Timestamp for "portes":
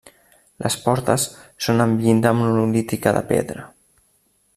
0.85-1.25